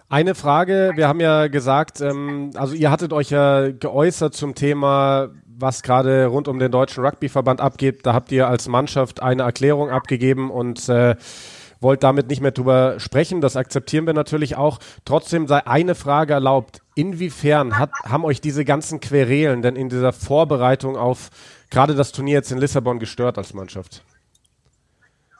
[0.08, 5.30] Eine Frage, wir haben ja gesagt, ähm, also ihr hattet euch ja geäußert zum Thema,
[5.46, 8.04] was gerade rund um den Deutschen Rugbyverband abgeht.
[8.04, 11.16] Da habt ihr als Mannschaft eine Erklärung abgegeben und äh,
[11.80, 13.40] wollt damit nicht mehr drüber sprechen.
[13.40, 14.78] Das akzeptieren wir natürlich auch.
[15.06, 16.82] Trotzdem sei eine Frage erlaubt.
[16.94, 21.30] Inwiefern hat, haben euch diese ganzen Querelen denn in dieser Vorbereitung auf
[21.72, 24.04] gerade das Turnier jetzt in Lissabon gestört als Mannschaft?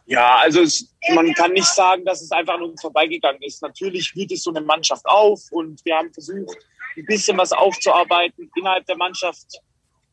[0.06, 3.62] Ja, also es, man kann nicht sagen, dass es einfach an uns vorbeigegangen ist.
[3.62, 6.58] Natürlich wühlt es so eine Mannschaft auf und wir haben versucht,
[6.96, 9.46] ein bisschen was aufzuarbeiten innerhalb der Mannschaft.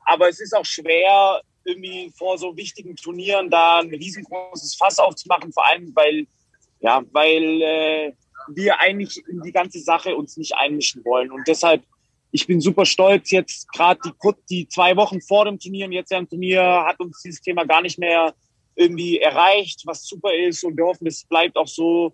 [0.05, 5.51] Aber es ist auch schwer, irgendwie vor so wichtigen Turnieren da ein riesengroßes Fass aufzumachen,
[5.51, 6.27] vor allem weil,
[6.79, 8.13] ja, weil äh,
[8.49, 11.31] wir eigentlich in die ganze Sache uns nicht einmischen wollen.
[11.31, 11.83] Und deshalb
[12.31, 13.31] ich bin super stolz.
[13.31, 17.21] Jetzt gerade die, die zwei Wochen vor dem Turnier und jetzt am Turnier hat uns
[17.21, 18.33] dieses Thema gar nicht mehr
[18.75, 20.63] irgendwie erreicht, was super ist.
[20.63, 22.13] Und wir hoffen, es bleibt auch so.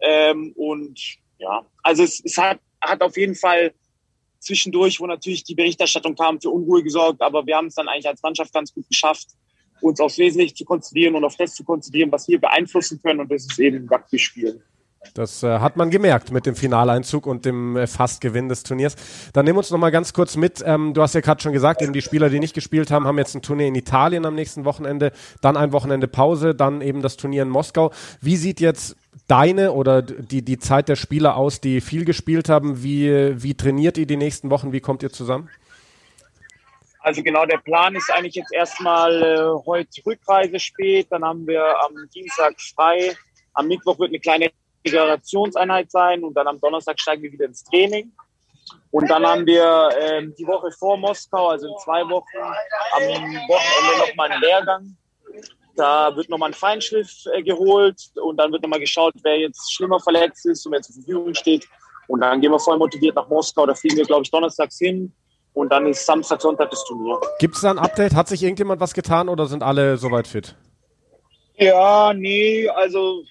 [0.00, 1.00] Ähm, und
[1.38, 3.72] ja, also es, es hat, hat auf jeden Fall
[4.38, 7.20] zwischendurch, wo natürlich die Berichterstattung kam, für Unruhe gesorgt.
[7.20, 9.28] Aber wir haben es dann eigentlich als Mannschaft ganz gut geschafft,
[9.80, 13.20] uns aufs Wesentliche zu konzentrieren und auf das zu konzentrieren, was wir beeinflussen können.
[13.20, 14.62] Und das ist eben Rugby spielen.
[15.14, 18.96] Das äh, hat man gemerkt mit dem Finaleinzug und dem äh, Fastgewinn des Turniers.
[19.32, 20.62] Dann nehmen wir uns noch mal ganz kurz mit.
[20.64, 23.18] Ähm, du hast ja gerade schon gesagt, eben die Spieler, die nicht gespielt haben, haben
[23.18, 27.16] jetzt ein Turnier in Italien am nächsten Wochenende, dann ein Wochenende Pause, dann eben das
[27.16, 27.92] Turnier in Moskau.
[28.20, 28.96] Wie sieht jetzt
[29.28, 32.82] deine oder die, die Zeit der Spieler aus, die viel gespielt haben?
[32.82, 34.72] Wie, wie trainiert ihr die nächsten Wochen?
[34.72, 35.48] Wie kommt ihr zusammen?
[37.06, 41.62] Also genau, der Plan ist eigentlich jetzt erstmal äh, heute Rückreise spät, dann haben wir
[41.84, 43.14] am Dienstag frei.
[43.54, 44.50] Am Mittwoch wird eine kleine
[44.86, 48.12] Regenerationseinheit sein und dann am Donnerstag steigen wir wieder ins Training.
[48.90, 52.38] Und dann haben wir ähm, die Woche vor Moskau, also in zwei Wochen,
[52.92, 54.96] am Wochenende nochmal einen Lehrgang.
[55.76, 60.00] Da wird nochmal ein Feinschliff äh, geholt und dann wird nochmal geschaut, wer jetzt schlimmer
[60.00, 61.68] verletzt ist und wer zur Verfügung steht.
[62.08, 63.66] Und dann gehen wir voll motiviert nach Moskau.
[63.66, 65.12] Da fliegen wir, glaube ich, donnerstags hin.
[65.52, 67.18] Und dann ist Samstag, Sonntag das Turnier.
[67.38, 68.14] Gibt es da ein Update?
[68.14, 70.54] Hat sich irgendjemand was getan oder sind alle soweit fit?
[71.56, 73.22] Ja, nee, also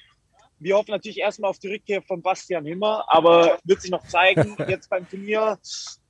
[0.60, 4.56] wir hoffen natürlich erstmal auf die Rückkehr von Bastian Himmer, aber wird sich noch zeigen.
[4.68, 5.58] Jetzt beim Turnier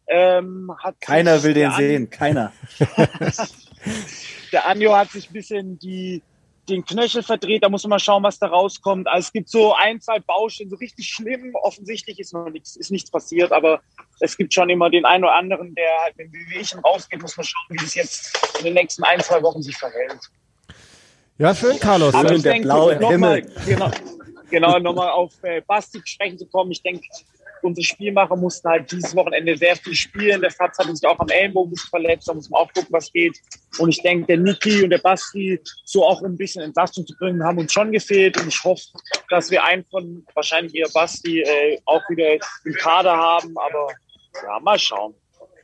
[0.07, 2.53] ähm, hat keiner will den sehen, keiner.
[4.51, 6.21] der Anjo hat sich ein bisschen die
[6.69, 9.07] den Knöchel verdreht, da muss man mal schauen, was da rauskommt.
[9.07, 11.53] Also es gibt so ein, zwei Baustellen, so richtig schlimm.
[11.55, 13.81] Offensichtlich ist noch nichts, ist nichts passiert, aber
[14.19, 17.45] es gibt schon immer den einen oder anderen, der halt mit Wehwehchen rausgeht, muss man
[17.45, 20.19] schauen, wie es jetzt in den nächsten ein, zwei Wochen sich verhält.
[21.37, 22.13] Ja, schön, Carlos.
[22.13, 23.19] Aber ich der denke, blaue Himmel.
[23.19, 23.91] Mal, genau,
[24.49, 26.71] genau nochmal auf äh, Basti sprechen zu kommen.
[26.71, 27.05] Ich denke,
[27.61, 30.41] unsere Spielmacher mussten halt dieses Wochenende sehr viel spielen.
[30.41, 33.37] Der Fatz hat sich auch am Ellenbogen verletzt, da muss man auch gucken, was geht.
[33.79, 37.43] Und ich denke, der Niki und der Basti, so auch ein bisschen Entlastung zu bringen,
[37.43, 38.39] haben uns schon gefehlt.
[38.39, 38.83] Und ich hoffe,
[39.29, 43.55] dass wir einen von, wahrscheinlich eher Basti, äh, auch wieder im Kader haben.
[43.57, 43.87] Aber
[44.43, 45.13] ja, mal schauen.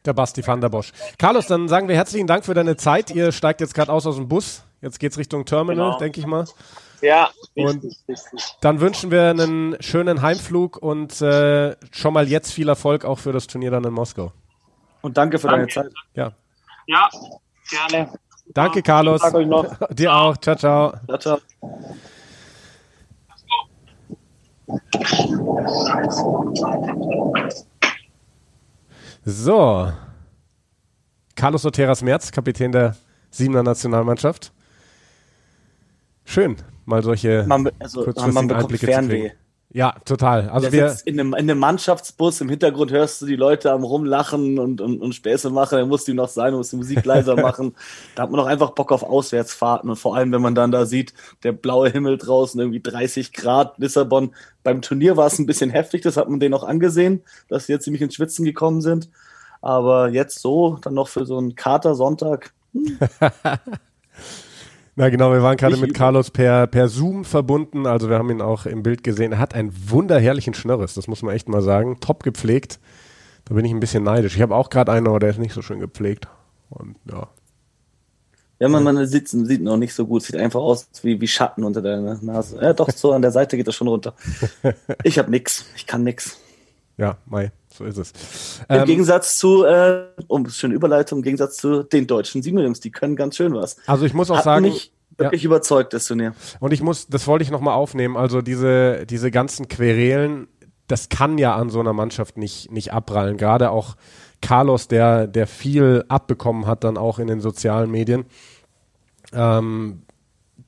[0.03, 0.91] Der Basti van der Bosch.
[1.19, 3.11] Carlos, dann sagen wir herzlichen Dank für deine Zeit.
[3.11, 4.63] Ihr steigt jetzt gerade aus aus dem Bus.
[4.81, 5.99] Jetzt geht es Richtung Terminal, genau.
[5.99, 6.45] denke ich mal.
[7.01, 8.57] Ja, und richtig, richtig.
[8.61, 13.31] dann wünschen wir einen schönen Heimflug und äh, schon mal jetzt viel Erfolg auch für
[13.31, 14.31] das Turnier dann in Moskau.
[15.01, 15.73] Und danke für danke.
[15.73, 15.93] deine Zeit.
[16.13, 16.31] Ja.
[16.87, 17.09] Ja,
[17.69, 18.11] gerne.
[18.53, 19.21] Danke, Carlos.
[19.91, 20.37] Dir auch.
[20.37, 20.93] Ciao, ciao.
[21.07, 21.39] Ciao, ciao.
[29.25, 29.91] So.
[31.35, 32.95] Carlos Soteras Merz, Kapitän der
[33.31, 34.51] Siebener Nationalmannschaft.
[36.25, 39.31] Schön, mal solche man, also, man bekommt Einblicke Fernweh.
[39.73, 40.49] Ja, total.
[40.49, 44.59] Also wir in einem, in einem Mannschaftsbus im Hintergrund hörst du die Leute am rumlachen
[44.59, 45.77] und, und, und Späße machen.
[45.77, 47.73] Dann muss die noch sein, muss die Musik leiser machen.
[48.15, 50.85] Da hat man doch einfach Bock auf Auswärtsfahrten und vor allem, wenn man dann da
[50.85, 51.13] sieht,
[51.43, 54.35] der blaue Himmel draußen, irgendwie 30 Grad, Lissabon.
[54.63, 57.73] Beim Turnier war es ein bisschen heftig, das hat man denen auch angesehen, dass sie
[57.73, 59.09] jetzt ziemlich ins Schwitzen gekommen sind.
[59.61, 62.51] Aber jetzt so, dann noch für so einen Kater-Sonntag.
[62.73, 62.99] Hm.
[64.95, 68.41] Na genau, wir waren gerade mit Carlos per, per Zoom verbunden, also wir haben ihn
[68.41, 69.31] auch im Bild gesehen.
[69.31, 71.99] Er hat einen wunderherrlichen Schnörres, das muss man echt mal sagen.
[72.01, 72.79] Top gepflegt.
[73.45, 74.35] Da bin ich ein bisschen neidisch.
[74.35, 76.27] Ich habe auch gerade einen, aber der ist nicht so schön gepflegt.
[76.69, 77.29] Und ja.
[78.59, 80.21] Ja, man, man sieht, sieht noch nicht so gut.
[80.23, 82.59] Sieht einfach aus wie, wie Schatten unter der Nase.
[82.61, 84.13] Ja, doch, so an der Seite geht das schon runter.
[85.03, 85.65] Ich habe nix.
[85.75, 86.37] Ich kann nix.
[86.97, 88.59] Ja, Mai, so ist es.
[88.69, 92.91] Im ähm, Gegensatz zu, äh, um schöne Überleitung, im Gegensatz zu den deutschen Siebenjungs, die
[92.91, 93.77] können ganz schön was.
[93.87, 95.47] Also ich muss auch Hat sagen, mich wirklich ja.
[95.47, 96.33] überzeugt, das Turnier.
[96.59, 100.47] Und ich muss, das wollte ich nochmal aufnehmen, also diese, diese ganzen Querelen,
[100.87, 103.37] das kann ja an so einer Mannschaft nicht, nicht abprallen.
[103.37, 103.95] Gerade auch
[104.41, 108.25] Carlos, der, der viel abbekommen hat, dann auch in den sozialen Medien,
[109.31, 110.01] ähm,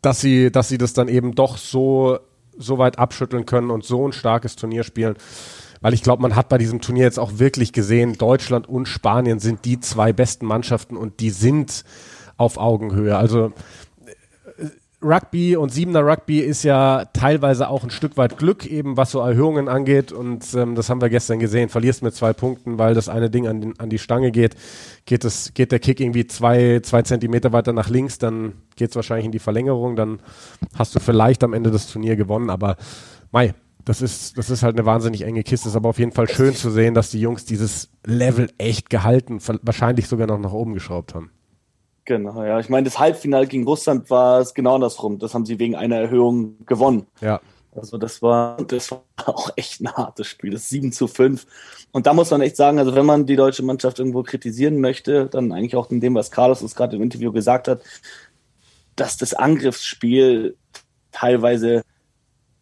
[0.02, 2.20] dass sie, dass sie das dann eben doch so,
[2.58, 5.16] so weit abschütteln können und so ein starkes Turnier spielen
[5.84, 9.39] weil ich glaube, man hat bei diesem Turnier jetzt auch wirklich gesehen, Deutschland und Spanien
[9.39, 11.84] sind die zwei besten Mannschaften und die sind
[12.38, 13.17] auf Augenhöhe.
[13.17, 13.52] Also
[14.08, 14.69] äh,
[15.02, 19.19] Rugby und Siebener Rugby ist ja teilweise auch ein Stück weit Glück, eben was so
[19.19, 20.13] Erhöhungen angeht.
[20.13, 21.67] Und ähm, das haben wir gestern gesehen.
[21.67, 24.56] Verlierst mit zwei Punkten, weil das eine Ding an, den, an die Stange geht,
[25.04, 28.96] geht, es, geht der Kick irgendwie zwei, zwei Zentimeter weiter nach links, dann geht es
[28.96, 29.98] wahrscheinlich in die Verlängerung.
[29.98, 30.19] Dann
[30.76, 32.50] hast du vielleicht am Ende das Turnier gewonnen.
[32.50, 32.78] Aber
[33.34, 33.54] Mai,
[33.86, 35.67] das ist, das ist halt eine wahnsinnig enge Kiste.
[35.67, 39.39] Ist aber auf jeden Fall schön zu sehen, dass die Jungs dieses Level echt gehalten,
[39.62, 41.32] wahrscheinlich sogar noch nach oben geschraubt haben.
[42.06, 42.60] Genau, ja.
[42.60, 45.19] Ich meine, das Halbfinale gegen Russland war es genau andersrum.
[45.19, 47.08] Das haben sie wegen einer Erhöhung gewonnen.
[47.22, 47.39] Ja.
[47.76, 50.52] Also das war, das war auch echt ein hartes Spiel.
[50.52, 51.46] Das 7 zu 5.
[51.91, 55.28] Und da muss man echt sagen, also wenn man die deutsche Mannschaft irgendwo kritisieren möchte,
[55.28, 57.82] dann eigentlich auch in dem, was Carlos uns gerade im Interview gesagt hat,
[58.96, 60.58] dass das Angriffsspiel
[61.12, 61.84] teilweise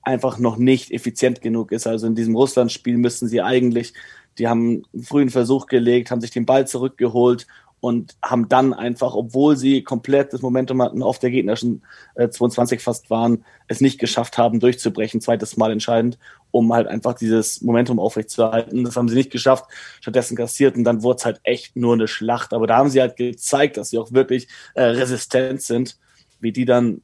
[0.03, 1.87] einfach noch nicht effizient genug ist.
[1.87, 3.93] Also in diesem Russland-Spiel müssten sie eigentlich,
[4.37, 7.47] die haben einen frühen Versuch gelegt, haben sich den Ball zurückgeholt
[7.81, 11.81] und haben dann einfach, obwohl sie komplett das Momentum hatten, auf der gegnerischen
[12.13, 16.19] äh, 22 fast waren, es nicht geschafft haben, durchzubrechen, zweites Mal entscheidend,
[16.51, 18.83] um halt einfach dieses Momentum aufrechtzuerhalten.
[18.83, 19.65] Das haben sie nicht geschafft,
[19.99, 22.53] stattdessen kassiert und dann wurde es halt echt nur eine Schlacht.
[22.53, 25.97] Aber da haben sie halt gezeigt, dass sie auch wirklich äh, resistent sind,
[26.39, 27.01] wie die dann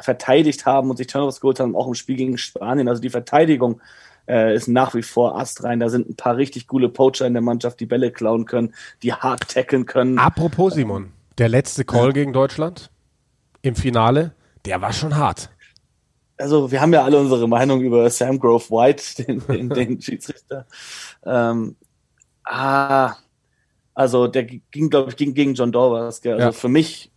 [0.00, 2.88] verteidigt haben und sich Turnovers geholt haben, auch im Spiel gegen Spanien.
[2.88, 3.80] Also die Verteidigung
[4.28, 5.80] äh, ist nach wie vor astrein.
[5.80, 9.12] Da sind ein paar richtig coole Poacher in der Mannschaft, die Bälle klauen können, die
[9.12, 10.18] hart tackeln können.
[10.18, 12.90] Apropos Simon, der letzte Call gegen Deutschland
[13.62, 14.32] im Finale,
[14.64, 15.50] der war schon hart.
[16.36, 20.66] Also wir haben ja alle unsere Meinung über Sam Grove White, den, den, den Schiedsrichter.
[21.24, 21.76] Ähm,
[22.48, 23.16] Ah,
[23.94, 26.24] also der ging, glaube ich, gegen, gegen John Dorvers.
[26.24, 26.52] Also ja.
[26.52, 27.12] für mich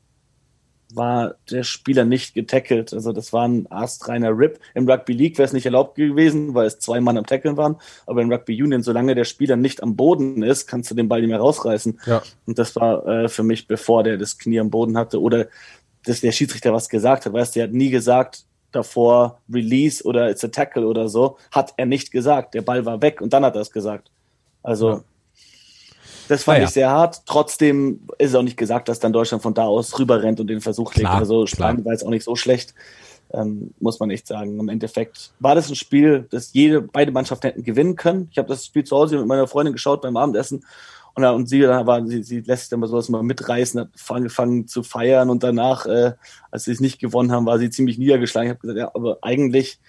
[0.95, 2.93] war der Spieler nicht getackelt.
[2.93, 4.59] Also das war ein astreiner Rip.
[4.73, 7.77] Im Rugby League wäre es nicht erlaubt gewesen, weil es zwei Mann am Tackeln waren.
[8.05, 11.21] Aber im Rugby Union, solange der Spieler nicht am Boden ist, kannst du den Ball
[11.21, 11.99] nicht mehr rausreißen.
[12.05, 12.21] Ja.
[12.45, 15.47] Und das war äh, für mich, bevor der das Knie am Boden hatte oder
[16.05, 17.33] dass der Schiedsrichter was gesagt hat.
[17.33, 21.37] Weißt du, der hat nie gesagt davor Release oder it's a Tackle oder so.
[21.51, 22.53] Hat er nicht gesagt.
[22.53, 24.09] Der Ball war weg und dann hat er es gesagt.
[24.63, 25.03] Also ja.
[26.27, 26.67] Das fand ah, ja.
[26.67, 27.21] ich sehr hart.
[27.25, 30.47] Trotzdem ist es auch nicht gesagt, dass dann Deutschland von da aus rüber rennt und
[30.47, 31.09] den Versuch legt.
[31.09, 32.73] Also Spanien war jetzt auch nicht so schlecht,
[33.33, 34.59] ähm, muss man echt sagen.
[34.59, 38.29] Im Endeffekt war das ein Spiel, das jede, beide Mannschaften hätten gewinnen können.
[38.31, 40.63] Ich habe das Spiel zu Hause mit meiner Freundin geschaut beim Abendessen
[41.13, 44.67] und, und sie, war, sie, sie lässt sich dann mal sowas mal mitreißen, hat angefangen
[44.67, 46.13] zu feiern und danach, äh,
[46.51, 48.47] als sie es nicht gewonnen haben, war sie ziemlich niedergeschlagen.
[48.47, 49.79] Ich habe gesagt, ja, aber eigentlich,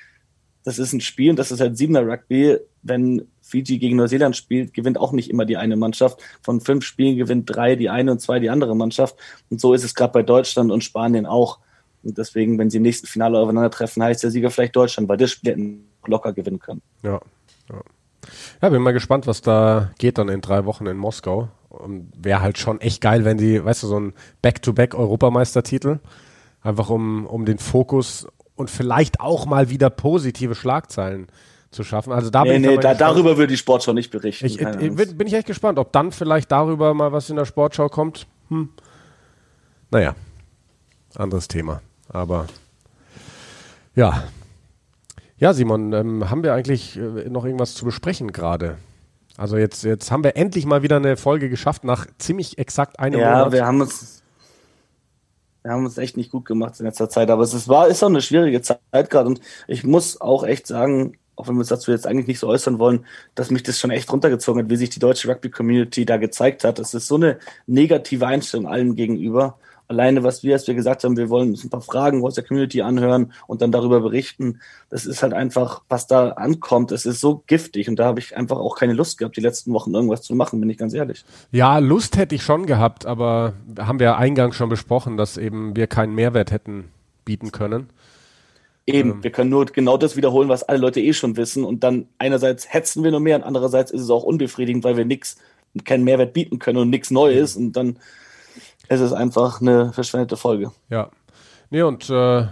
[0.64, 2.58] das ist ein Spiel und das ist halt Siebener Rugby.
[2.82, 6.20] Wenn Fiji gegen Neuseeland spielt, gewinnt auch nicht immer die eine Mannschaft.
[6.42, 9.16] Von fünf Spielen gewinnt drei die eine und zwei die andere Mannschaft.
[9.50, 11.58] Und so ist es gerade bei Deutschland und Spanien auch.
[12.02, 15.30] Und deswegen, wenn sie im nächsten Finale aufeinandertreffen, heißt der Sieger vielleicht Deutschland, weil das
[15.30, 16.82] Spiel hätten locker gewinnen können.
[17.02, 17.20] Ja,
[17.70, 17.80] ja.
[18.60, 21.48] Ja, bin mal gespannt, was da geht dann in drei Wochen in Moskau.
[22.16, 25.98] Wäre halt schon echt geil, wenn die, weißt du, so ein Back-to-Back-Europameistertitel,
[26.60, 31.28] einfach um, um den Fokus und vielleicht auch mal wieder positive Schlagzeilen
[31.70, 32.12] zu schaffen.
[32.12, 34.46] Also da nee, bin nee, ich da, darüber würde die Sportschau nicht berichten.
[34.46, 37.88] Ich, ich, bin, ich echt gespannt, ob dann vielleicht darüber mal was in der Sportschau
[37.88, 38.26] kommt.
[38.48, 38.68] Hm.
[39.90, 40.14] Naja,
[41.14, 41.80] anderes Thema.
[42.08, 42.46] Aber
[43.94, 44.24] ja.
[45.36, 48.76] Ja, Simon, ähm, haben wir eigentlich äh, noch irgendwas zu besprechen gerade?
[49.36, 53.18] Also jetzt, jetzt haben wir endlich mal wieder eine Folge geschafft nach ziemlich exakt einem
[53.18, 53.46] ja, Monat.
[53.46, 54.21] Ja, wir haben uns
[55.62, 58.02] wir haben uns echt nicht gut gemacht in letzter Zeit, aber es ist, war, ist
[58.02, 61.68] auch eine schwierige Zeit gerade und ich muss auch echt sagen, auch wenn wir uns
[61.68, 64.76] dazu jetzt eigentlich nicht so äußern wollen, dass mich das schon echt runtergezogen hat, wie
[64.76, 66.78] sich die deutsche Rugby-Community da gezeigt hat.
[66.78, 69.58] Das ist so eine negative Einstellung allen gegenüber.
[69.92, 72.44] Alleine, was wir, als wir gesagt haben, wir wollen uns ein paar Fragen aus der
[72.44, 77.20] Community anhören und dann darüber berichten, das ist halt einfach, was da ankommt, es ist
[77.20, 80.22] so giftig und da habe ich einfach auch keine Lust gehabt, die letzten Wochen irgendwas
[80.22, 81.26] zu machen, bin ich ganz ehrlich.
[81.50, 85.76] Ja, Lust hätte ich schon gehabt, aber haben wir ja eingangs schon besprochen, dass eben
[85.76, 86.84] wir keinen Mehrwert hätten
[87.26, 87.90] bieten können.
[88.86, 89.22] Eben, ähm.
[89.22, 91.64] wir können nur genau das wiederholen, was alle Leute eh schon wissen.
[91.64, 95.04] Und dann einerseits hetzen wir nur mehr und andererseits ist es auch unbefriedigend, weil wir
[95.04, 95.36] nichts,
[95.84, 97.56] keinen Mehrwert bieten können und nichts Neues.
[97.56, 97.98] Und dann
[98.88, 100.72] ist es einfach eine verschwendete Folge.
[100.88, 101.10] Ja.
[101.70, 102.46] Nee, und äh,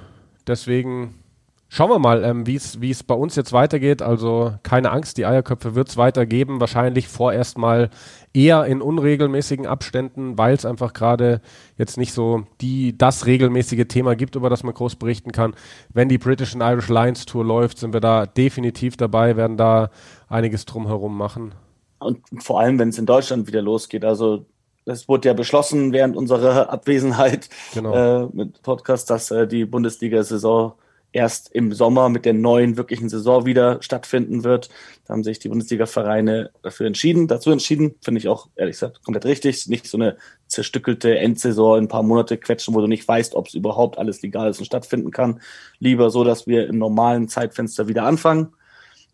[0.46, 1.20] deswegen
[1.68, 4.02] schauen wir mal, ähm, wie es bei uns jetzt weitergeht.
[4.02, 6.60] Also keine Angst, die Eierköpfe wird es weitergeben.
[6.60, 7.90] Wahrscheinlich vorerst mal
[8.34, 11.40] eher in unregelmäßigen Abständen, weil es einfach gerade
[11.78, 15.54] jetzt nicht so die, das regelmäßige Thema gibt, über das man groß berichten kann.
[15.92, 19.90] Wenn die British and Irish Lions Tour läuft, sind wir da definitiv dabei, werden da
[20.28, 21.54] einiges drumherum machen.
[21.98, 24.04] Und vor allem, wenn es in Deutschland wieder losgeht.
[24.04, 24.46] Also
[24.90, 28.24] es wurde ja beschlossen während unserer Abwesenheit genau.
[28.24, 30.72] äh, mit Podcast, dass äh, die Bundesliga-Saison
[31.12, 34.68] erst im Sommer mit der neuen wirklichen Saison wieder stattfinden wird.
[35.06, 39.24] Da haben sich die Bundesliga-Vereine dafür entschieden, dazu entschieden, finde ich auch ehrlich gesagt komplett
[39.24, 39.66] richtig.
[39.66, 43.48] Nicht so eine zerstückelte Endsaison in ein paar Monate quetschen, wo du nicht weißt, ob
[43.48, 45.40] es überhaupt alles legal ist und stattfinden kann.
[45.78, 48.52] Lieber so, dass wir im normalen Zeitfenster wieder anfangen.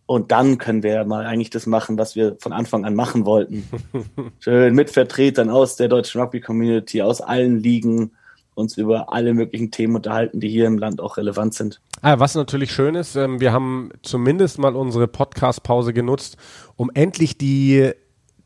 [0.06, 3.68] Und dann können wir mal eigentlich das machen, was wir von Anfang an machen wollten.
[4.38, 8.12] Schön mit Vertretern aus der deutschen Rugby-Community, aus allen Ligen,
[8.54, 11.80] uns über alle möglichen Themen unterhalten, die hier im Land auch relevant sind.
[12.02, 16.36] Ah, was natürlich schön ist, ähm, wir haben zumindest mal unsere Podcast-Pause genutzt,
[16.76, 17.90] um endlich die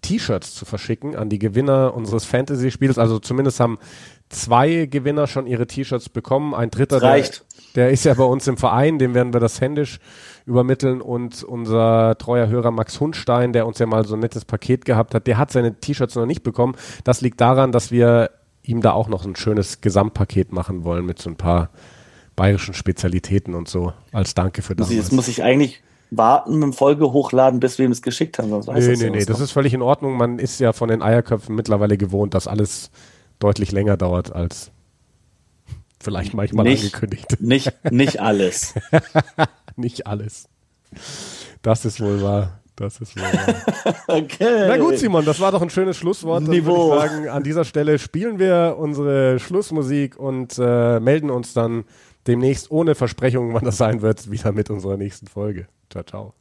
[0.02, 2.98] T-Shirts zu verschicken an die Gewinner unseres Fantasy-Spiels.
[2.98, 3.78] Also zumindest haben
[4.30, 6.54] zwei Gewinner schon ihre T-Shirts bekommen.
[6.54, 7.24] Ein dritter, der,
[7.74, 9.98] der, ist ja bei uns im Verein, dem werden wir das händisch
[10.46, 11.00] übermitteln.
[11.00, 15.14] Und unser treuer Hörer Max Hundstein, der uns ja mal so ein nettes Paket gehabt
[15.14, 16.74] hat, der hat seine T-Shirts noch nicht bekommen.
[17.04, 18.30] Das liegt daran, dass wir
[18.62, 21.70] ihm da auch noch ein schönes Gesamtpaket machen wollen mit so ein paar
[22.36, 24.90] bayerischen Spezialitäten und so als Danke für das.
[24.90, 28.50] Jetzt muss ich eigentlich warten mit dem Folge hochladen, bis wir ihm es geschickt haben.
[28.50, 30.16] Sonst weiß nee, nee, nee, das ist völlig in Ordnung.
[30.16, 32.90] Man ist ja von den Eierköpfen mittlerweile gewohnt, dass alles
[33.38, 34.72] deutlich länger dauert als
[36.00, 37.36] vielleicht manchmal nicht, angekündigt.
[37.40, 38.74] Nicht, nicht alles.
[39.76, 40.48] nicht alles.
[41.62, 42.60] Das ist wohl wahr.
[42.76, 43.24] Das ist wohl
[44.08, 44.66] okay.
[44.68, 46.44] Na gut, Simon, das war doch ein schönes Schlusswort.
[46.44, 46.90] Dann Niveau.
[46.90, 51.84] würde ich sagen, an dieser Stelle spielen wir unsere Schlussmusik und äh, melden uns dann
[52.26, 55.66] demnächst ohne Versprechungen, wann das sein wird, wieder mit unserer nächsten Folge.
[55.90, 56.34] Ciao, ciao.